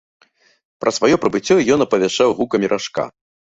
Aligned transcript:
Пра 0.83 0.93
сваё 0.99 1.19
прыбыццё 1.27 1.55
ён 1.77 1.85
апавяшчаў 1.87 2.37
гукамі 2.43 2.75
ражка. 2.75 3.09